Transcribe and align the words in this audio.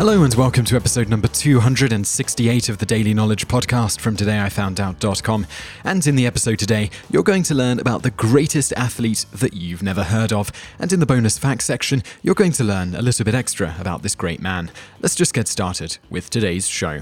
Hello 0.00 0.24
and 0.24 0.32
welcome 0.32 0.64
to 0.64 0.76
episode 0.76 1.10
number 1.10 1.28
268 1.28 2.70
of 2.70 2.78
the 2.78 2.86
Daily 2.86 3.12
Knowledge 3.12 3.46
Podcast 3.48 4.00
from 4.00 4.16
todayifoundout.com. 4.16 5.46
And 5.84 6.06
in 6.06 6.16
the 6.16 6.26
episode 6.26 6.58
today, 6.58 6.88
you're 7.10 7.22
going 7.22 7.42
to 7.42 7.54
learn 7.54 7.78
about 7.78 8.02
the 8.02 8.10
greatest 8.10 8.72
athlete 8.78 9.26
that 9.30 9.52
you've 9.52 9.82
never 9.82 10.02
heard 10.02 10.32
of. 10.32 10.50
And 10.78 10.90
in 10.90 11.00
the 11.00 11.04
bonus 11.04 11.36
facts 11.36 11.66
section, 11.66 12.02
you're 12.22 12.34
going 12.34 12.52
to 12.52 12.64
learn 12.64 12.94
a 12.94 13.02
little 13.02 13.26
bit 13.26 13.34
extra 13.34 13.76
about 13.78 14.00
this 14.00 14.14
great 14.14 14.40
man. 14.40 14.70
Let's 15.02 15.14
just 15.14 15.34
get 15.34 15.48
started 15.48 15.98
with 16.08 16.30
today's 16.30 16.66
show. 16.66 17.00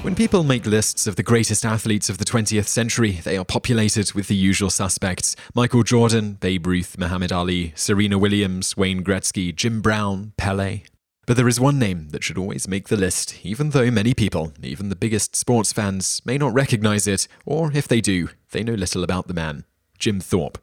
When 0.00 0.14
people 0.14 0.44
make 0.44 0.64
lists 0.64 1.06
of 1.06 1.16
the 1.16 1.22
greatest 1.22 1.66
athletes 1.66 2.08
of 2.08 2.16
the 2.16 2.24
20th 2.24 2.68
century, 2.68 3.20
they 3.24 3.36
are 3.36 3.44
populated 3.44 4.14
with 4.14 4.28
the 4.28 4.36
usual 4.36 4.70
suspects 4.70 5.36
Michael 5.54 5.82
Jordan, 5.82 6.38
Babe 6.40 6.66
Ruth, 6.66 6.96
Muhammad 6.96 7.30
Ali, 7.30 7.74
Serena 7.76 8.16
Williams, 8.16 8.74
Wayne 8.74 9.04
Gretzky, 9.04 9.54
Jim 9.54 9.82
Brown, 9.82 10.32
Pele, 10.38 10.84
but 11.28 11.36
there 11.36 11.46
is 11.46 11.60
one 11.60 11.78
name 11.78 12.08
that 12.08 12.24
should 12.24 12.38
always 12.38 12.66
make 12.66 12.88
the 12.88 12.96
list, 12.96 13.44
even 13.44 13.68
though 13.68 13.90
many 13.90 14.14
people, 14.14 14.54
even 14.62 14.88
the 14.88 14.96
biggest 14.96 15.36
sports 15.36 15.74
fans, 15.74 16.22
may 16.24 16.38
not 16.38 16.54
recognize 16.54 17.06
it, 17.06 17.28
or 17.44 17.70
if 17.74 17.86
they 17.86 18.00
do, 18.00 18.30
they 18.52 18.62
know 18.62 18.72
little 18.72 19.04
about 19.04 19.28
the 19.28 19.34
man 19.34 19.64
Jim 19.98 20.20
Thorpe. 20.20 20.56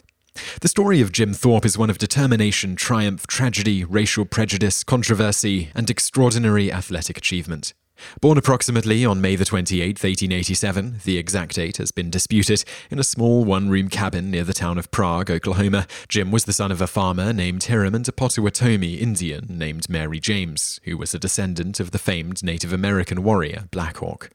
The 0.61 0.67
story 0.67 1.01
of 1.01 1.11
Jim 1.11 1.35
Thorpe 1.35 1.65
is 1.65 1.77
one 1.77 1.91
of 1.91 1.99
determination, 1.99 2.75
triumph, 2.75 3.27
tragedy, 3.27 3.83
racial 3.83 4.25
prejudice, 4.25 4.83
controversy, 4.83 5.69
and 5.75 5.87
extraordinary 5.87 6.73
athletic 6.73 7.15
achievement. 7.15 7.75
Born 8.21 8.37
approximately 8.37 9.05
on 9.05 9.21
May 9.21 9.35
the 9.35 9.45
28th, 9.45 10.03
1887, 10.03 11.01
the 11.03 11.17
exact 11.17 11.55
date 11.55 11.77
has 11.77 11.91
been 11.91 12.09
disputed, 12.09 12.63
in 12.89 12.99
a 12.99 13.03
small 13.03 13.43
one 13.45 13.69
room 13.69 13.89
cabin 13.89 14.31
near 14.31 14.43
the 14.43 14.53
town 14.53 14.77
of 14.77 14.91
Prague, 14.91 15.31
Oklahoma, 15.31 15.87
Jim 16.07 16.31
was 16.31 16.45
the 16.45 16.53
son 16.53 16.71
of 16.71 16.81
a 16.81 16.87
farmer 16.87 17.33
named 17.33 17.63
Hiram 17.63 17.95
and 17.95 18.07
a 18.07 18.11
Potawatomi 18.11 18.95
Indian 18.95 19.45
named 19.49 19.89
Mary 19.89 20.19
James, 20.19 20.79
who 20.83 20.97
was 20.97 21.13
a 21.13 21.19
descendant 21.19 21.79
of 21.79 21.91
the 21.91 21.99
famed 21.99 22.43
Native 22.43 22.73
American 22.73 23.23
warrior 23.23 23.67
Black 23.71 23.97
Hawk. 23.97 24.29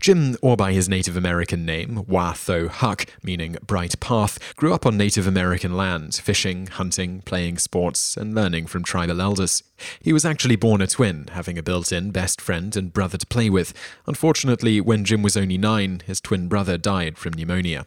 Jim, 0.00 0.36
or 0.42 0.56
by 0.56 0.72
his 0.72 0.88
Native 0.88 1.16
American 1.16 1.64
name, 1.64 2.04
Watho 2.08 2.68
Huck, 2.68 3.06
meaning 3.22 3.56
bright 3.66 3.98
path, 4.00 4.38
grew 4.56 4.74
up 4.74 4.84
on 4.84 4.96
Native 4.96 5.26
American 5.26 5.76
land, 5.76 6.14
fishing, 6.16 6.66
hunting, 6.66 7.22
playing 7.22 7.58
sports, 7.58 8.16
and 8.16 8.34
learning 8.34 8.66
from 8.66 8.82
tribal 8.82 9.20
elders. 9.20 9.62
He 10.00 10.12
was 10.12 10.24
actually 10.24 10.56
born 10.56 10.82
a 10.82 10.86
twin, 10.86 11.28
having 11.32 11.56
a 11.56 11.62
built 11.62 11.92
in 11.92 12.10
best 12.10 12.40
friend 12.40 12.76
and 12.76 12.92
brother 12.92 13.18
to 13.18 13.26
play 13.26 13.48
with. 13.48 13.72
Unfortunately, 14.06 14.80
when 14.80 15.04
Jim 15.04 15.22
was 15.22 15.36
only 15.36 15.58
nine, 15.58 16.02
his 16.06 16.20
twin 16.20 16.48
brother 16.48 16.76
died 16.76 17.16
from 17.16 17.34
pneumonia. 17.34 17.86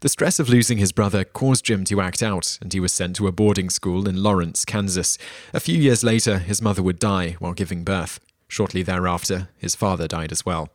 The 0.00 0.08
stress 0.08 0.38
of 0.38 0.48
losing 0.48 0.78
his 0.78 0.92
brother 0.92 1.24
caused 1.24 1.64
Jim 1.64 1.84
to 1.84 2.00
act 2.00 2.22
out, 2.22 2.58
and 2.60 2.72
he 2.72 2.80
was 2.80 2.92
sent 2.92 3.16
to 3.16 3.26
a 3.26 3.32
boarding 3.32 3.70
school 3.70 4.08
in 4.08 4.22
Lawrence, 4.22 4.64
Kansas. 4.64 5.18
A 5.52 5.60
few 5.60 5.78
years 5.78 6.02
later, 6.02 6.38
his 6.38 6.62
mother 6.62 6.82
would 6.82 6.98
die 6.98 7.36
while 7.38 7.52
giving 7.52 7.84
birth. 7.84 8.20
Shortly 8.48 8.82
thereafter, 8.82 9.48
his 9.58 9.74
father 9.74 10.06
died 10.06 10.32
as 10.32 10.46
well. 10.46 10.70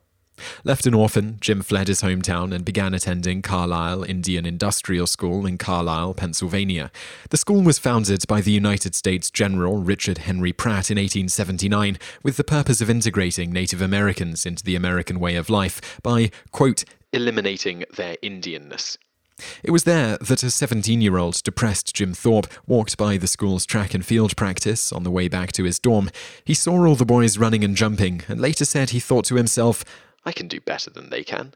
Left 0.64 0.86
an 0.86 0.94
orphan, 0.94 1.38
Jim 1.40 1.62
fled 1.62 1.88
his 1.88 2.02
hometown 2.02 2.54
and 2.54 2.66
began 2.66 2.94
attending 2.94 3.42
Carlisle 3.42 4.04
Indian 4.04 4.46
Industrial 4.46 5.08
School 5.08 5.46
in 5.46 5.58
Carlisle, 5.58 6.14
Pennsylvania. 6.16 6.92
The 7.30 7.38
school 7.38 7.62
was 7.62 7.80
founded 7.80 8.26
by 8.28 8.42
the 8.42 8.52
United 8.52 8.96
States 8.96 9.30
General 9.30 9.78
Richard 9.78 10.20
Henry 10.20 10.54
Pratt 10.54 10.92
in 10.92 10.98
1879 10.98 11.98
with 12.24 12.38
the 12.38 12.44
purpose 12.44 12.82
of 12.82 12.90
integrating 12.90 13.52
Native 13.52 13.82
Americans 13.82 14.46
into 14.46 14.64
the 14.64 14.76
American 14.76 15.20
way 15.20 15.36
of 15.36 15.50
life 15.50 16.02
by, 16.02 16.32
quote, 16.52 16.84
eliminating 17.14 17.86
their 17.96 18.16
Indianness. 18.24 18.98
It 19.64 19.72
was 19.72 19.84
there 19.84 20.18
that 20.18 20.44
a 20.44 20.52
17 20.52 21.02
year 21.02 21.18
old 21.18 21.42
depressed 21.44 21.94
Jim 21.94 22.14
Thorpe 22.14 22.48
walked 22.68 22.98
by 22.98 23.18
the 23.18 23.28
school's 23.28 23.66
track 23.66 23.94
and 23.94 24.06
field 24.06 24.36
practice 24.36 24.92
on 24.92 25.04
the 25.04 25.12
way 25.12 25.28
back 25.28 25.52
to 25.54 25.64
his 25.64 25.80
dorm. 25.80 26.10
He 26.44 26.54
saw 26.54 26.86
all 26.86 26.96
the 26.96 27.06
boys 27.06 27.38
running 27.38 27.64
and 27.64 27.76
jumping, 27.76 28.22
and 28.28 28.40
later 28.40 28.66
said 28.66 28.92
he 28.92 29.00
thought 29.00 29.26
to 29.26 29.36
himself, 29.36 29.84
I 30.26 30.32
can 30.32 30.48
do 30.48 30.60
better 30.60 30.90
than 30.90 31.10
they 31.10 31.24
can. 31.24 31.54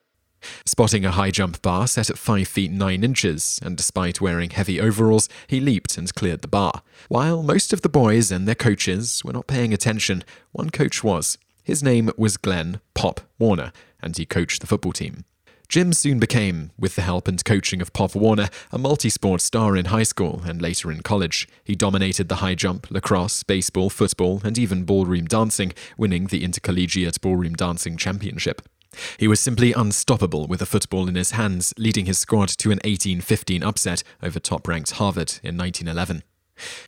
Spotting 0.66 1.06
a 1.06 1.12
high 1.12 1.32
jump 1.32 1.62
bar 1.62 1.88
set 1.88 2.10
at 2.10 2.18
5 2.18 2.48
feet 2.48 2.72
9 2.72 3.04
inches, 3.04 3.60
and 3.64 3.76
despite 3.76 4.22
wearing 4.22 4.52
heavy 4.52 4.80
overalls, 4.80 5.28
he 5.48 5.60
leaped 5.60 5.98
and 5.98 6.14
cleared 6.14 6.42
the 6.42 6.48
bar. 6.48 6.82
While 7.08 7.44
most 7.44 7.74
of 7.74 7.82
the 7.82 7.90
boys 7.90 8.32
and 8.32 8.48
their 8.48 8.56
coaches 8.56 9.24
were 9.24 9.34
not 9.34 9.48
paying 9.48 9.74
attention, 9.74 10.24
one 10.52 10.70
coach 10.70 11.04
was. 11.04 11.38
His 11.64 11.82
name 11.82 12.12
was 12.18 12.38
Glenn 12.38 12.80
Pop 12.94 13.22
Warner, 13.40 13.72
and 14.02 14.16
he 14.16 14.26
coached 14.26 14.62
the 14.62 14.68
football 14.68 14.94
team. 14.94 15.26
Jim 15.76 15.92
soon 15.92 16.20
became, 16.20 16.72
with 16.80 16.96
the 16.96 17.02
help 17.02 17.28
and 17.28 17.44
coaching 17.44 17.82
of 17.82 17.92
Pop 17.92 18.16
Warner, 18.16 18.48
a 18.72 18.78
multi 18.78 19.10
sport 19.10 19.42
star 19.42 19.76
in 19.76 19.88
high 19.88 20.04
school 20.04 20.42
and 20.46 20.62
later 20.62 20.90
in 20.90 21.02
college. 21.02 21.50
He 21.66 21.76
dominated 21.76 22.30
the 22.30 22.38
high 22.38 22.56
jump, 22.56 22.90
lacrosse, 22.90 23.44
baseball, 23.44 23.90
football, 23.90 24.40
and 24.46 24.58
even 24.58 24.86
ballroom 24.86 25.26
dancing, 25.26 25.74
winning 25.98 26.28
the 26.28 26.46
Intercollegiate 26.46 27.20
Ballroom 27.20 27.56
Dancing 27.56 27.98
Championship. 27.98 28.62
He 29.20 29.28
was 29.28 29.42
simply 29.42 29.74
unstoppable 29.74 30.48
with 30.48 30.62
a 30.62 30.66
football 30.66 31.10
in 31.10 31.16
his 31.16 31.32
hands, 31.32 31.74
leading 31.78 32.06
his 32.06 32.20
squad 32.20 32.48
to 32.48 32.72
an 32.72 32.80
18 32.86 33.20
15 33.20 33.62
upset 33.62 34.02
over 34.24 34.40
top 34.40 34.70
ranked 34.70 34.92
Harvard 34.92 35.42
in 35.44 35.58
1911. 35.58 36.24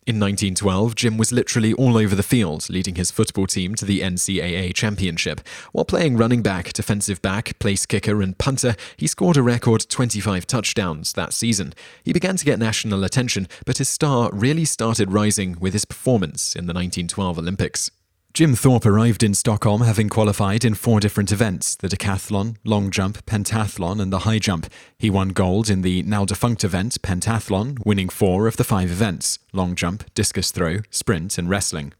In 0.06 0.18
1912, 0.18 0.94
Jim 0.94 1.18
was 1.18 1.32
literally 1.32 1.72
all 1.74 1.98
over 1.98 2.14
the 2.14 2.22
field, 2.22 2.70
leading 2.70 2.94
his 2.94 3.10
football 3.10 3.46
team 3.46 3.74
to 3.74 3.84
the 3.84 4.00
NCAA 4.00 4.74
championship. 4.74 5.40
While 5.72 5.84
playing 5.84 6.16
running 6.16 6.42
back, 6.42 6.72
defensive 6.72 7.20
back, 7.20 7.58
place 7.58 7.84
kicker, 7.84 8.22
and 8.22 8.36
punter, 8.38 8.76
he 8.96 9.06
scored 9.06 9.36
a 9.36 9.42
record 9.42 9.86
25 9.88 10.46
touchdowns 10.46 11.12
that 11.12 11.32
season. 11.32 11.74
He 12.02 12.12
began 12.12 12.36
to 12.36 12.44
get 12.44 12.58
national 12.58 13.04
attention, 13.04 13.48
but 13.66 13.78
his 13.78 13.88
star 13.88 14.30
really 14.32 14.64
started 14.64 15.12
rising 15.12 15.56
with 15.60 15.74
his 15.74 15.84
performance 15.84 16.56
in 16.56 16.66
the 16.66 16.74
1912 16.74 17.38
Olympics. 17.38 17.90
Jim 18.34 18.54
Thorpe 18.54 18.86
arrived 18.86 19.24
in 19.24 19.34
Stockholm 19.34 19.80
having 19.80 20.08
qualified 20.08 20.64
in 20.64 20.74
four 20.74 21.00
different 21.00 21.32
events 21.32 21.74
the 21.74 21.88
decathlon, 21.88 22.56
long 22.64 22.90
jump, 22.90 23.24
pentathlon, 23.26 24.00
and 24.00 24.12
the 24.12 24.20
high 24.20 24.38
jump. 24.38 24.66
He 24.96 25.10
won 25.10 25.30
gold 25.30 25.68
in 25.68 25.82
the 25.82 26.02
now 26.04 26.24
defunct 26.24 26.62
event, 26.62 27.02
pentathlon, 27.02 27.84
winning 27.84 28.08
four 28.08 28.46
of 28.46 28.56
the 28.56 28.64
five 28.64 28.92
events 28.92 29.40
long 29.52 29.74
jump, 29.74 30.04
discus 30.14 30.52
throw, 30.52 30.78
sprint, 30.90 31.36
and 31.36 31.48
wrestling. 31.48 31.94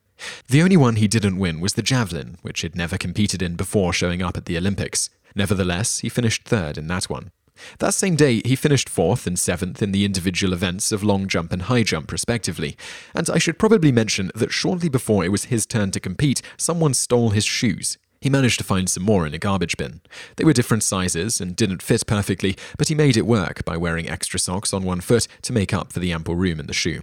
The 0.48 0.62
only 0.62 0.76
one 0.76 0.96
he 0.96 1.08
didn't 1.08 1.38
win 1.38 1.60
was 1.60 1.74
the 1.74 1.82
javelin, 1.82 2.38
which 2.42 2.60
he'd 2.60 2.76
never 2.76 2.98
competed 2.98 3.42
in 3.42 3.56
before 3.56 3.92
showing 3.92 4.22
up 4.22 4.36
at 4.36 4.44
the 4.44 4.56
Olympics. 4.56 5.10
Nevertheless, 5.34 6.00
he 6.00 6.08
finished 6.08 6.44
third 6.44 6.78
in 6.78 6.86
that 6.88 7.04
one. 7.04 7.30
That 7.78 7.94
same 7.94 8.16
day, 8.16 8.42
he 8.44 8.56
finished 8.56 8.88
fourth 8.88 9.26
and 9.26 9.38
seventh 9.38 9.82
in 9.82 9.92
the 9.92 10.04
individual 10.04 10.52
events 10.52 10.92
of 10.92 11.02
long 11.02 11.26
jump 11.28 11.52
and 11.52 11.62
high 11.62 11.82
jump, 11.82 12.12
respectively. 12.12 12.76
And 13.14 13.28
I 13.30 13.38
should 13.38 13.58
probably 13.58 13.92
mention 13.92 14.30
that 14.34 14.52
shortly 14.52 14.88
before 14.88 15.24
it 15.24 15.32
was 15.32 15.44
his 15.44 15.66
turn 15.66 15.90
to 15.92 16.00
compete, 16.00 16.42
someone 16.56 16.94
stole 16.94 17.30
his 17.30 17.44
shoes. 17.44 17.98
He 18.20 18.30
managed 18.30 18.58
to 18.58 18.64
find 18.64 18.90
some 18.90 19.04
more 19.04 19.26
in 19.26 19.34
a 19.34 19.38
garbage 19.38 19.76
bin. 19.76 20.00
They 20.36 20.44
were 20.44 20.52
different 20.52 20.82
sizes 20.82 21.40
and 21.40 21.54
didn't 21.54 21.82
fit 21.82 22.06
perfectly, 22.06 22.56
but 22.76 22.88
he 22.88 22.94
made 22.94 23.16
it 23.16 23.26
work 23.26 23.64
by 23.64 23.76
wearing 23.76 24.08
extra 24.08 24.40
socks 24.40 24.72
on 24.72 24.82
one 24.82 25.00
foot 25.00 25.28
to 25.42 25.52
make 25.52 25.72
up 25.72 25.92
for 25.92 26.00
the 26.00 26.12
ample 26.12 26.34
room 26.34 26.58
in 26.58 26.66
the 26.66 26.74
shoe. 26.74 27.02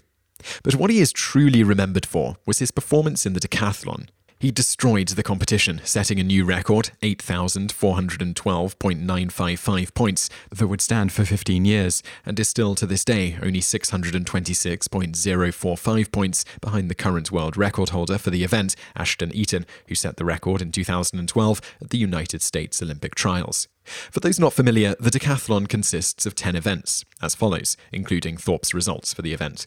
But 0.64 0.76
what 0.76 0.90
he 0.90 1.00
is 1.00 1.14
truly 1.14 1.64
remembered 1.64 2.06
for 2.06 2.36
was 2.46 2.60
his 2.60 2.72
performance 2.72 3.26
in 3.26 3.34
the 3.34 3.40
decathlon. 3.40 4.10
He 4.46 4.52
destroyed 4.52 5.08
the 5.08 5.24
competition, 5.24 5.82
setting 5.84 6.20
a 6.20 6.24
new 6.24 6.46
record, 6.46 6.92
8,412.955 7.02 9.94
points, 9.96 10.30
that 10.52 10.68
would 10.68 10.82
stand 10.82 11.12
for 11.12 11.26
15 11.26 11.66
years, 11.66 12.04
and 12.28 12.40
is 12.40 12.48
still 12.48 12.76
to 12.76 12.86
this 12.86 13.04
day 13.04 13.40
only 13.42 13.60
626.045 13.60 16.12
points 16.12 16.46
behind 16.62 16.92
the 16.92 16.94
current 16.94 17.32
world 17.32 17.58
record 17.58 17.90
holder 17.90 18.20
for 18.20 18.30
the 18.30 18.44
event, 18.44 18.76
Ashton 18.96 19.34
Eaton, 19.34 19.66
who 19.88 19.96
set 19.96 20.18
the 20.18 20.26
record 20.26 20.62
in 20.62 20.72
2012 20.72 21.62
at 21.82 21.90
the 21.90 21.98
United 21.98 22.44
States 22.44 22.84
Olympic 22.84 23.16
Trials. 23.16 23.68
For 23.84 24.20
those 24.20 24.40
not 24.40 24.54
familiar, 24.54 24.94
the 25.00 25.10
decathlon 25.10 25.68
consists 25.68 26.28
of 26.28 26.36
10 26.36 26.56
events, 26.56 27.04
as 27.20 27.34
follows, 27.34 27.78
including 27.92 28.38
Thorpe's 28.38 28.76
results 28.76 29.12
for 29.12 29.24
the 29.24 29.34
event. 29.34 29.66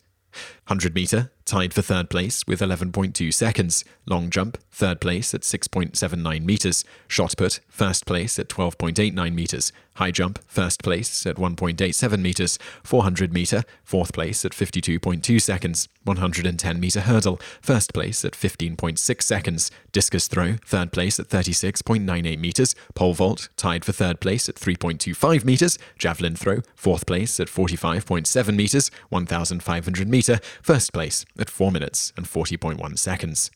100 0.67 0.95
metre, 0.95 1.31
tied 1.49 1.73
for 1.73 1.83
third 1.83 2.11
place 2.11 2.47
with 2.47 2.61
11.2 2.61 3.33
seconds. 3.33 3.85
Long 4.07 4.29
jump, 4.29 4.59
third 4.71 5.01
place 5.01 5.33
at 5.35 5.41
6.79 5.41 6.45
metres. 6.45 6.85
Shot 7.09 7.35
put, 7.37 7.61
first 7.69 8.05
place 8.07 8.39
at 8.39 8.49
12.89 8.49 9.35
metres. 9.35 9.73
High 9.99 10.13
jump, 10.13 10.39
first 10.47 10.85
place 10.85 11.27
at 11.27 11.37
1.87 11.37 12.21
metres. 12.21 12.59
400 12.85 13.33
metre, 13.33 13.65
fourth 13.83 14.13
place 14.13 14.45
at 14.45 14.53
52.2 14.53 15.43
seconds. 15.43 15.89
110 16.05 16.81
metre 16.81 17.01
hurdle, 17.01 17.41
first 17.61 17.93
place 17.93 18.25
at 18.25 18.35
15.6 18.35 19.23
seconds. 19.23 19.71
Discus 19.91 20.29
throw, 20.29 20.55
third 20.65 20.93
place 20.93 21.19
at 21.19 21.29
36.98 21.29 22.39
metres. 22.39 22.77
Pole 22.95 23.15
vault, 23.15 23.49
tied 23.57 23.85
for 23.85 23.91
third 23.91 24.21
place 24.21 24.49
at 24.49 24.55
3.25 24.55 25.45
metres. 25.45 25.79
Javelin 25.99 26.37
throw, 26.37 26.61
fourth 26.77 27.05
place 27.05 27.41
at 27.41 27.49
45.7 27.49 28.55
metres. 28.55 28.93
1,500 29.09 30.09
metre, 30.09 30.39
first 30.63 30.93
place 30.93 31.27
at 31.39 31.51
4 31.51 31.73
minutes 31.73 32.13
and 32.17 32.27
40.1 32.27 32.99
seconds. 32.99 33.51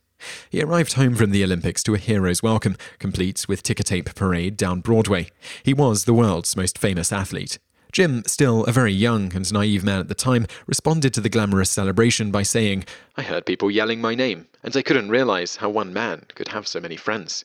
He 0.50 0.62
arrived 0.62 0.94
home 0.94 1.14
from 1.14 1.30
the 1.30 1.44
Olympics 1.44 1.82
to 1.84 1.94
a 1.94 1.98
hero's 1.98 2.42
welcome, 2.42 2.76
complete 2.98 3.46
with 3.48 3.62
ticker 3.62 3.82
tape 3.82 4.14
parade 4.14 4.56
down 4.56 4.80
Broadway. 4.80 5.30
He 5.62 5.74
was 5.74 6.04
the 6.04 6.14
world's 6.14 6.56
most 6.56 6.78
famous 6.78 7.12
athlete. 7.12 7.58
Jim, 7.92 8.22
still 8.26 8.64
a 8.64 8.72
very 8.72 8.92
young 8.92 9.34
and 9.34 9.52
naive 9.52 9.82
man 9.82 9.98
at 9.98 10.08
the 10.08 10.14
time, 10.14 10.46
responded 10.66 11.14
to 11.14 11.20
the 11.20 11.28
glamorous 11.28 11.70
celebration 11.70 12.30
by 12.30 12.42
saying, 12.42 12.84
I 13.16 13.22
heard 13.22 13.46
people 13.46 13.70
yelling 13.70 14.00
my 14.00 14.14
name, 14.14 14.46
and 14.62 14.76
I 14.76 14.82
couldn't 14.82 15.08
realize 15.08 15.56
how 15.56 15.70
one 15.70 15.92
man 15.92 16.24
could 16.34 16.48
have 16.48 16.68
so 16.68 16.80
many 16.80 16.96
friends. 16.96 17.44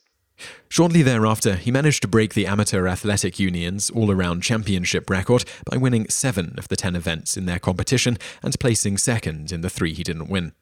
Shortly 0.68 1.02
thereafter, 1.02 1.54
he 1.54 1.70
managed 1.70 2.02
to 2.02 2.08
break 2.08 2.34
the 2.34 2.46
Amateur 2.46 2.88
Athletic 2.88 3.38
Union's 3.38 3.90
all 3.90 4.10
around 4.10 4.42
championship 4.42 5.08
record 5.08 5.44
by 5.70 5.76
winning 5.76 6.08
seven 6.08 6.54
of 6.58 6.66
the 6.68 6.76
ten 6.76 6.96
events 6.96 7.36
in 7.36 7.46
their 7.46 7.60
competition 7.60 8.18
and 8.42 8.58
placing 8.58 8.98
second 8.98 9.52
in 9.52 9.60
the 9.60 9.70
three 9.70 9.94
he 9.94 10.02
didn't 10.02 10.28
win. 10.28 10.52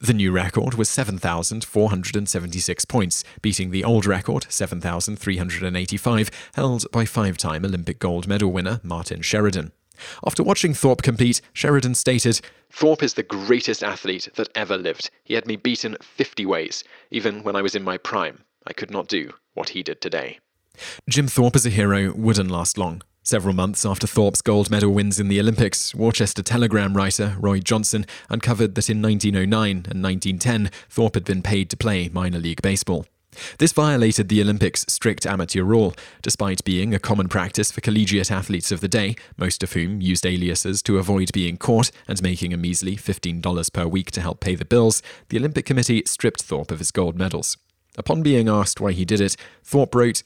The 0.00 0.12
new 0.12 0.32
record 0.32 0.74
was 0.74 0.88
7,476 0.88 2.84
points, 2.86 3.22
beating 3.40 3.70
the 3.70 3.84
old 3.84 4.04
record, 4.04 4.46
7,385, 4.48 6.30
held 6.54 6.90
by 6.90 7.04
five 7.04 7.36
time 7.36 7.64
Olympic 7.64 8.00
gold 8.00 8.26
medal 8.26 8.50
winner 8.50 8.80
Martin 8.82 9.22
Sheridan. 9.22 9.70
After 10.26 10.42
watching 10.42 10.74
Thorpe 10.74 11.02
compete, 11.02 11.40
Sheridan 11.52 11.94
stated, 11.94 12.40
Thorpe 12.72 13.02
is 13.02 13.14
the 13.14 13.22
greatest 13.22 13.84
athlete 13.84 14.28
that 14.34 14.48
ever 14.54 14.76
lived. 14.76 15.10
He 15.22 15.34
had 15.34 15.46
me 15.46 15.54
beaten 15.56 15.96
50 16.00 16.46
ways. 16.46 16.82
Even 17.10 17.44
when 17.44 17.54
I 17.54 17.62
was 17.62 17.74
in 17.74 17.84
my 17.84 17.98
prime, 17.98 18.44
I 18.70 18.72
could 18.72 18.92
not 18.92 19.08
do 19.08 19.32
what 19.54 19.70
he 19.70 19.82
did 19.82 20.00
today. 20.00 20.38
Jim 21.08 21.26
Thorpe 21.26 21.56
as 21.56 21.66
a 21.66 21.70
hero 21.70 22.12
wouldn't 22.12 22.52
last 22.52 22.78
long. 22.78 23.02
Several 23.24 23.52
months 23.52 23.84
after 23.84 24.06
Thorpe's 24.06 24.42
gold 24.42 24.70
medal 24.70 24.92
wins 24.92 25.18
in 25.18 25.26
the 25.26 25.40
Olympics, 25.40 25.92
Worcester 25.92 26.40
Telegram 26.40 26.96
writer 26.96 27.34
Roy 27.40 27.58
Johnson 27.58 28.06
uncovered 28.28 28.76
that 28.76 28.88
in 28.88 29.02
1909 29.02 29.70
and 29.70 30.02
1910, 30.04 30.70
Thorpe 30.88 31.16
had 31.16 31.24
been 31.24 31.42
paid 31.42 31.68
to 31.70 31.76
play 31.76 32.08
minor 32.10 32.38
league 32.38 32.62
baseball. 32.62 33.06
This 33.58 33.72
violated 33.72 34.28
the 34.28 34.40
Olympics' 34.40 34.86
strict 34.88 35.26
amateur 35.26 35.64
rule, 35.64 35.92
despite 36.22 36.62
being 36.62 36.94
a 36.94 37.00
common 37.00 37.28
practice 37.28 37.72
for 37.72 37.80
collegiate 37.80 38.30
athletes 38.30 38.70
of 38.70 38.80
the 38.80 38.88
day, 38.88 39.16
most 39.36 39.64
of 39.64 39.72
whom 39.72 40.00
used 40.00 40.24
aliases 40.24 40.80
to 40.82 40.98
avoid 40.98 41.32
being 41.32 41.56
caught 41.56 41.90
and 42.06 42.22
making 42.22 42.52
a 42.52 42.56
measly 42.56 42.96
$15 42.96 43.72
per 43.72 43.86
week 43.88 44.12
to 44.12 44.20
help 44.20 44.38
pay 44.38 44.54
the 44.54 44.64
bills. 44.64 45.02
The 45.28 45.38
Olympic 45.38 45.66
Committee 45.66 46.04
stripped 46.06 46.42
Thorpe 46.42 46.70
of 46.70 46.78
his 46.78 46.92
gold 46.92 47.18
medals. 47.18 47.56
Upon 47.96 48.22
being 48.22 48.48
asked 48.48 48.80
why 48.80 48.92
he 48.92 49.04
did 49.04 49.20
it, 49.20 49.36
Thorpe 49.64 49.94
wrote, 49.94 50.22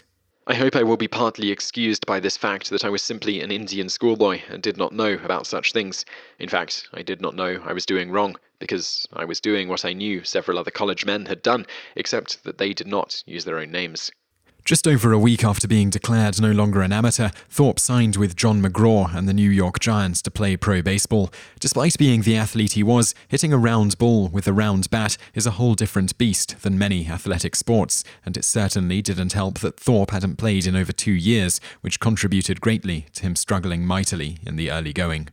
I 0.47 0.55
hope 0.55 0.77
I 0.77 0.83
will 0.83 0.99
be 0.99 1.09
partly 1.09 1.51
excused 1.51 2.05
by 2.05 2.21
this 2.21 2.37
fact 2.37 2.69
that 2.69 2.85
I 2.85 2.91
was 2.91 3.01
simply 3.01 3.41
an 3.41 3.51
Indian 3.51 3.89
schoolboy 3.89 4.43
and 4.51 4.63
did 4.63 4.77
not 4.77 4.93
know 4.93 5.15
about 5.25 5.47
such 5.47 5.73
things. 5.73 6.05
In 6.39 6.51
fact, 6.51 6.87
I 6.93 7.01
did 7.01 7.23
not 7.23 7.35
know 7.35 7.63
I 7.65 7.73
was 7.73 7.87
doing 7.87 8.11
wrong, 8.11 8.37
because 8.59 9.09
I 9.15 9.25
was 9.25 9.41
doing 9.41 9.69
what 9.69 9.87
I 9.87 9.95
knew 9.95 10.23
several 10.23 10.59
other 10.59 10.71
college 10.71 11.07
men 11.07 11.25
had 11.25 11.41
done, 11.41 11.65
except 11.97 12.45
that 12.45 12.59
they 12.59 12.75
did 12.75 12.87
not 12.87 13.23
use 13.27 13.47
their 13.47 13.59
own 13.59 13.71
names. 13.71 14.11
Just 14.65 14.89
over 14.89 15.13
a 15.13 15.19
week 15.19 15.45
after 15.45 15.69
being 15.69 15.91
declared 15.91 16.41
no 16.41 16.51
longer 16.51 16.81
an 16.81 16.91
amateur, 16.91 17.29
Thorpe 17.51 17.79
signed 17.79 18.17
with 18.17 18.35
John 18.35 18.63
McGraw 18.63 19.15
and 19.15 19.29
the 19.29 19.35
New 19.35 19.51
York 19.51 19.79
Giants 19.79 20.23
to 20.23 20.31
play 20.31 20.57
pro 20.57 20.81
baseball. 20.81 21.31
Despite 21.61 21.99
being 21.99 22.23
the 22.23 22.39
athlete 22.39 22.73
he 22.73 22.83
was, 22.83 23.15
hitting 23.29 23.53
a 23.53 23.59
round 23.59 23.99
ball 23.99 24.29
with 24.29 24.49
a 24.49 24.55
round 24.55 24.89
bat 24.89 25.19
is 25.35 25.47
a 25.47 25.51
whole 25.51 25.75
different 25.75 26.17
beast 26.17 26.63
than 26.63 26.79
many 26.79 27.07
athletic 27.09 27.57
sports, 27.57 28.05
and 28.25 28.39
it 28.39 28.45
certainly 28.47 29.03
didn't 29.03 29.35
help 29.35 29.59
that 29.59 29.79
Thorpe 29.79 30.13
hadn't 30.13 30.37
played 30.37 30.67
in 30.67 30.77
over 30.77 30.93
two 30.93 31.13
years, 31.13 31.61
which 31.83 32.01
contributed 32.01 32.63
greatly 32.63 33.05
to 33.13 33.23
him 33.23 33.37
struggling 33.37 33.85
mightily 33.85 34.39
in 34.47 34.57
the 34.57 34.71
early 34.71 34.95
going. 34.95 35.29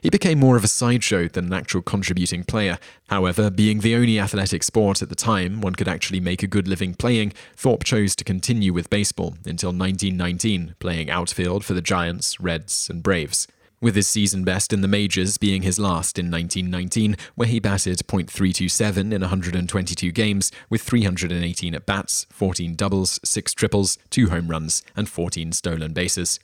He 0.00 0.10
became 0.10 0.38
more 0.38 0.56
of 0.56 0.64
a 0.64 0.68
sideshow 0.68 1.28
than 1.28 1.46
an 1.46 1.52
actual 1.52 1.82
contributing 1.82 2.44
player. 2.44 2.78
However, 3.08 3.50
being 3.50 3.80
the 3.80 3.94
only 3.94 4.18
athletic 4.18 4.62
sport 4.62 5.02
at 5.02 5.08
the 5.08 5.14
time 5.14 5.60
one 5.60 5.74
could 5.74 5.88
actually 5.88 6.20
make 6.20 6.42
a 6.42 6.46
good 6.46 6.68
living 6.68 6.94
playing, 6.94 7.32
Thorpe 7.56 7.84
chose 7.84 8.14
to 8.16 8.24
continue 8.24 8.72
with 8.72 8.90
baseball 8.90 9.34
until 9.44 9.70
1919, 9.70 10.74
playing 10.78 11.10
outfield 11.10 11.64
for 11.64 11.74
the 11.74 11.82
Giants, 11.82 12.40
Reds, 12.40 12.88
and 12.90 13.02
Braves. 13.02 13.46
With 13.80 13.94
his 13.94 14.08
season 14.08 14.42
best 14.42 14.72
in 14.72 14.80
the 14.80 14.88
majors 14.88 15.38
being 15.38 15.62
his 15.62 15.78
last 15.78 16.18
in 16.18 16.32
1919, 16.32 17.16
where 17.36 17.46
he 17.46 17.60
batted 17.60 17.98
.327 17.98 19.12
in 19.12 19.20
122 19.20 20.10
games 20.10 20.50
with 20.68 20.82
318 20.82 21.76
at 21.76 21.86
bats, 21.86 22.26
14 22.30 22.74
doubles, 22.74 23.20
6 23.22 23.54
triples, 23.54 23.96
2 24.10 24.30
home 24.30 24.48
runs, 24.48 24.82
and 24.96 25.08
14 25.08 25.52
stolen 25.52 25.92
bases. 25.92 26.40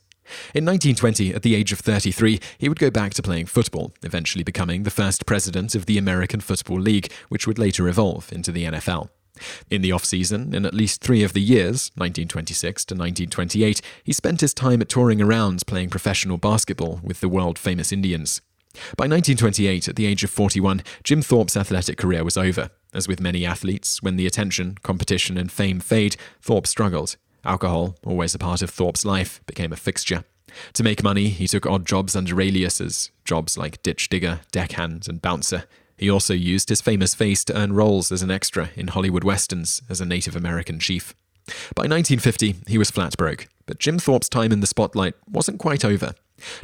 In 0.54 0.64
1920, 0.64 1.34
at 1.34 1.42
the 1.42 1.54
age 1.54 1.72
of 1.72 1.80
33, 1.80 2.40
he 2.58 2.68
would 2.68 2.78
go 2.78 2.90
back 2.90 3.14
to 3.14 3.22
playing 3.22 3.46
football, 3.46 3.92
eventually 4.02 4.44
becoming 4.44 4.82
the 4.82 4.90
first 4.90 5.26
president 5.26 5.74
of 5.74 5.86
the 5.86 5.98
American 5.98 6.40
Football 6.40 6.80
League, 6.80 7.12
which 7.28 7.46
would 7.46 7.58
later 7.58 7.88
evolve 7.88 8.32
into 8.32 8.50
the 8.50 8.64
NFL. 8.64 9.08
In 9.70 9.82
the 9.82 9.92
off 9.92 10.04
season, 10.04 10.54
in 10.54 10.64
at 10.64 10.74
least 10.74 11.00
three 11.00 11.24
of 11.24 11.32
the 11.32 11.40
years, 11.40 11.90
1926 11.96 12.84
to 12.86 12.94
1928, 12.94 13.80
he 14.04 14.12
spent 14.12 14.40
his 14.40 14.54
time 14.54 14.80
touring 14.82 15.20
around 15.20 15.66
playing 15.66 15.90
professional 15.90 16.38
basketball 16.38 17.00
with 17.02 17.20
the 17.20 17.28
world 17.28 17.58
famous 17.58 17.92
Indians. 17.92 18.40
By 18.96 19.06
1928, 19.06 19.88
at 19.88 19.96
the 19.96 20.06
age 20.06 20.24
of 20.24 20.30
41, 20.30 20.82
Jim 21.04 21.22
Thorpe's 21.22 21.56
athletic 21.56 21.98
career 21.98 22.24
was 22.24 22.36
over. 22.36 22.70
As 22.92 23.08
with 23.08 23.20
many 23.20 23.44
athletes, 23.44 24.02
when 24.02 24.16
the 24.16 24.26
attention, 24.26 24.78
competition, 24.82 25.36
and 25.36 25.50
fame 25.50 25.80
fade, 25.80 26.16
Thorpe 26.40 26.66
struggled. 26.66 27.16
Alcohol, 27.44 27.96
always 28.04 28.34
a 28.34 28.38
part 28.38 28.62
of 28.62 28.70
Thorpe's 28.70 29.04
life, 29.04 29.40
became 29.46 29.72
a 29.72 29.76
fixture. 29.76 30.24
To 30.74 30.82
make 30.82 31.02
money, 31.02 31.28
he 31.28 31.48
took 31.48 31.66
odd 31.66 31.86
jobs 31.86 32.14
under 32.16 32.40
aliases, 32.40 33.10
jobs 33.24 33.58
like 33.58 33.82
ditch 33.82 34.08
digger, 34.08 34.40
deckhand, 34.52 35.08
and 35.08 35.20
bouncer. 35.20 35.64
He 35.96 36.10
also 36.10 36.34
used 36.34 36.68
his 36.68 36.80
famous 36.80 37.14
face 37.14 37.44
to 37.44 37.56
earn 37.56 37.72
roles 37.72 38.10
as 38.10 38.22
an 38.22 38.30
extra 38.30 38.70
in 38.76 38.88
Hollywood 38.88 39.24
westerns 39.24 39.82
as 39.88 40.00
a 40.00 40.06
Native 40.06 40.36
American 40.36 40.78
chief. 40.78 41.14
By 41.74 41.82
1950, 41.82 42.56
he 42.66 42.78
was 42.78 42.90
flat 42.90 43.16
broke, 43.16 43.48
but 43.66 43.78
Jim 43.78 43.98
Thorpe's 43.98 44.28
time 44.28 44.50
in 44.50 44.60
the 44.60 44.66
spotlight 44.66 45.14
wasn't 45.30 45.58
quite 45.58 45.84
over. 45.84 46.14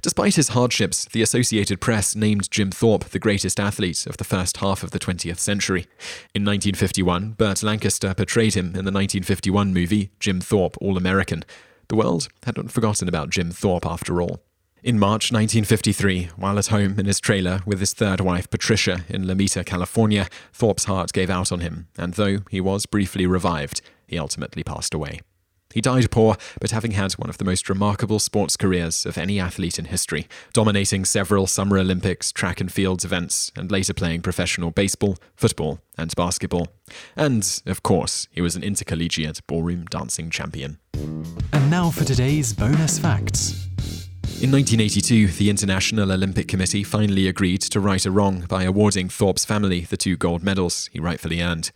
Despite 0.02 0.36
his 0.36 0.48
hardships, 0.48 1.04
the 1.06 1.22
Associated 1.22 1.80
Press 1.80 2.16
named 2.16 2.50
Jim 2.50 2.70
Thorpe 2.70 3.04
the 3.04 3.18
greatest 3.18 3.60
athlete 3.60 4.06
of 4.06 4.16
the 4.16 4.24
first 4.24 4.58
half 4.58 4.82
of 4.82 4.90
the 4.90 4.98
20th 4.98 5.38
century. 5.38 5.86
In 6.34 6.44
1951, 6.44 7.32
Burt 7.32 7.62
Lancaster 7.62 8.14
portrayed 8.14 8.54
him 8.54 8.66
in 8.66 8.84
the 8.84 8.92
1951 8.92 9.72
movie 9.72 10.10
Jim 10.18 10.40
Thorpe 10.40 10.76
All 10.80 10.96
American. 10.96 11.44
The 11.88 11.96
world 11.96 12.28
hadn't 12.44 12.72
forgotten 12.72 13.08
about 13.08 13.30
Jim 13.30 13.50
Thorpe 13.50 13.86
after 13.86 14.20
all. 14.20 14.40
In 14.82 14.98
March 14.98 15.30
1953, 15.30 16.30
while 16.36 16.58
at 16.58 16.68
home 16.68 16.98
in 16.98 17.04
his 17.04 17.20
trailer 17.20 17.60
with 17.66 17.80
his 17.80 17.92
third 17.92 18.20
wife 18.20 18.48
Patricia 18.48 19.04
in 19.08 19.24
Lomita, 19.24 19.64
California, 19.64 20.26
Thorpe's 20.54 20.84
heart 20.84 21.12
gave 21.12 21.28
out 21.28 21.52
on 21.52 21.60
him, 21.60 21.88
and 21.98 22.14
though 22.14 22.38
he 22.48 22.62
was 22.62 22.86
briefly 22.86 23.26
revived, 23.26 23.82
he 24.06 24.18
ultimately 24.18 24.64
passed 24.64 24.94
away. 24.94 25.20
He 25.72 25.80
died 25.80 26.10
poor, 26.10 26.36
but 26.60 26.72
having 26.72 26.92
had 26.92 27.12
one 27.12 27.30
of 27.30 27.38
the 27.38 27.44
most 27.44 27.68
remarkable 27.68 28.18
sports 28.18 28.56
careers 28.56 29.06
of 29.06 29.16
any 29.16 29.38
athlete 29.38 29.78
in 29.78 29.84
history, 29.84 30.26
dominating 30.52 31.04
several 31.04 31.46
Summer 31.46 31.78
Olympics, 31.78 32.32
track 32.32 32.60
and 32.60 32.72
fields 32.72 33.04
events, 33.04 33.52
and 33.54 33.70
later 33.70 33.94
playing 33.94 34.22
professional 34.22 34.70
baseball, 34.70 35.16
football, 35.36 35.80
and 35.96 36.14
basketball. 36.16 36.68
And, 37.14 37.62
of 37.66 37.82
course, 37.82 38.26
he 38.32 38.40
was 38.40 38.56
an 38.56 38.64
intercollegiate 38.64 39.46
ballroom 39.46 39.84
dancing 39.86 40.30
champion. 40.30 40.78
And 41.52 41.70
now 41.70 41.90
for 41.90 42.04
today's 42.04 42.52
bonus 42.52 42.98
facts. 42.98 43.68
In 44.42 44.50
1982, 44.50 45.26
the 45.28 45.50
International 45.50 46.10
Olympic 46.10 46.48
Committee 46.48 46.82
finally 46.82 47.28
agreed 47.28 47.60
to 47.60 47.78
right 47.78 48.04
a 48.06 48.10
wrong 48.10 48.46
by 48.48 48.64
awarding 48.64 49.08
Thorpe's 49.10 49.44
family 49.44 49.80
the 49.82 49.98
two 49.98 50.16
gold 50.16 50.42
medals 50.42 50.88
he 50.92 50.98
rightfully 50.98 51.42
earned. 51.42 51.72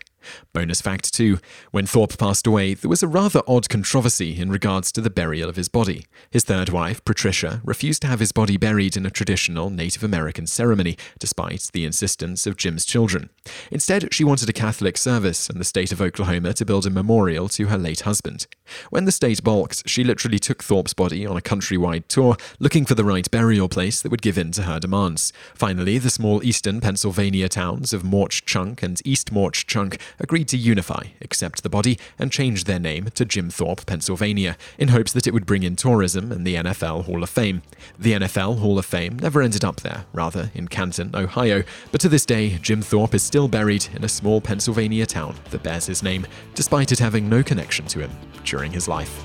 Bonus 0.53 0.81
fact 0.81 1.13
2 1.15 1.39
When 1.71 1.87
Thorpe 1.87 2.19
passed 2.19 2.47
away, 2.47 2.75
there 2.75 2.89
was 2.89 3.03
a 3.03 3.09
rather 3.09 3.43
odd 3.47 3.69
controversy 3.69 4.41
in 4.41 4.51
regards 4.51 4.93
to 4.93 5.01
the 5.01 5.11
burial 5.11 5.49
of 5.49 5.57
his 5.57 5.69
body. 5.69 6.07
His 6.31 6.45
third 6.45 6.69
wife, 6.69 7.05
Patricia, 7.05 7.61
refused 7.65 8.03
to 8.03 8.09
have 8.09 8.21
his 8.21 8.33
body 8.33 8.57
buried 8.57 8.97
in 8.97 9.07
a 9.07 9.11
traditional 9.11 9.71
Native 9.71 10.05
American 10.05 10.47
ceremony, 10.47 10.97
despite 11.19 11.71
the 11.73 11.85
insistence 11.85 12.47
of 12.47 12.57
Jim's 12.57 12.85
children. 12.85 13.31
Instead, 13.71 14.13
she 14.13 14.25
wanted 14.25 14.49
a 14.49 14.53
Catholic 14.53 14.97
service 14.97 15.49
and 15.49 15.61
the 15.61 15.65
state 15.65 15.93
of 15.93 16.01
Oklahoma 16.01 16.53
to 16.55 16.65
build 16.65 16.87
a 16.87 16.91
memorial 16.91 17.49
to 17.51 17.67
her 17.67 17.79
late 17.79 18.01
husband. 18.01 18.47
When 18.91 19.05
the 19.05 19.13
state 19.13 19.43
balked, 19.43 19.89
she 19.89 20.05
literally 20.05 20.39
took 20.39 20.63
Thorpe's 20.63 20.95
body 20.95 21.27
on 21.27 21.37
a 21.37 21.43
countrywide 21.43 22.09
tour, 22.09 22.37
looking 22.59 22.85
for 22.85 22.95
the 22.95 23.05
right 23.05 23.31
burial 23.31 23.69
place 23.69 24.01
that 24.01 24.11
would 24.11 24.23
give 24.23 24.39
in 24.39 24.53
to 24.53 24.63
her 24.63 24.81
demands. 24.81 25.33
Finally, 25.55 25.99
the 25.99 26.11
small 26.11 26.43
eastern 26.43 26.81
Pennsylvania 26.81 27.49
towns 27.49 27.93
of 27.93 28.05
Mauch 28.05 28.45
Chunk 28.45 28.83
and 28.83 29.01
East 29.05 29.33
Mauch 29.33 29.67
Chunk 29.67 29.99
agreed 30.19 30.49
to 30.49 30.57
unify, 30.57 31.05
accept 31.21 31.63
the 31.63 31.69
body, 31.69 31.99
and 32.19 32.33
change 32.33 32.65
their 32.65 32.79
name 32.79 33.09
to 33.15 33.25
Jim 33.25 33.51
Thorpe, 33.51 33.87
Pennsylvania, 33.87 34.57
in 34.79 34.89
hopes 34.89 35.13
that 35.13 35.27
it 35.27 35.35
would 35.35 35.47
bring 35.47 35.63
in 35.63 35.77
tourism 35.77 36.31
and 36.31 36.47
the 36.47 36.55
NFL 36.55 37.05
Hall 37.05 37.23
of 37.23 37.31
Fame. 37.31 37.63
The 37.99 38.13
NFL 38.13 38.59
Hall 38.59 38.79
of 38.79 38.87
Fame 38.87 39.19
never 39.19 39.43
ended 39.43 39.65
up 39.65 39.81
there, 39.81 40.07
rather 40.13 40.51
in 40.55 40.69
Canton, 40.69 41.11
Ohio, 41.15 41.65
but 41.91 42.01
to 42.01 42.09
this 42.09 42.27
day, 42.27 42.59
Jim 42.63 42.83
Thorpe 42.83 43.15
is 43.15 43.23
still 43.23 43.49
buried 43.49 43.87
in 43.95 44.05
a 44.05 44.09
small 44.09 44.41
Pennsylvania 44.41 45.07
town 45.07 45.35
that 45.51 45.63
bears 45.63 45.87
his 45.87 46.03
name, 46.03 46.27
despite 46.55 46.93
it 46.93 46.99
having 46.99 47.29
no 47.29 47.43
connection 47.43 47.87
to 47.87 48.01
him 48.01 48.11
during 48.45 48.73
his 48.73 48.89
life. 48.89 49.25